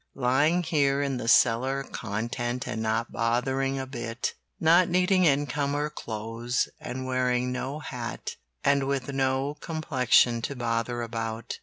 Lying 0.17 0.63
here 0.63 1.03
in 1.03 1.17
the 1.17 1.27
cellar 1.27 1.83
content 1.83 2.65
and 2.67 2.81
not 2.81 3.11
bothering 3.11 3.77
a 3.77 3.85
bit. 3.85 4.33
Not 4.59 4.89
needing 4.89 5.25
income 5.25 5.75
or 5.75 5.91
clothes, 5.91 6.67
and 6.79 7.05
wearing 7.05 7.51
no 7.51 7.77
hat, 7.81 8.35
and 8.63 8.87
with 8.87 9.13
no 9.13 9.57
complexion 9.61 10.41
to 10.41 10.55
bother 10.55 11.03
about. 11.03 11.59